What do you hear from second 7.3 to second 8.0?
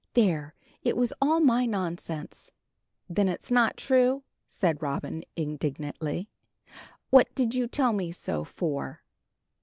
did you tell